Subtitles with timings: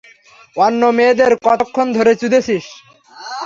[0.57, 2.65] অন্য মেয়েদের কতক্ষণ ধরে চুদেছিস?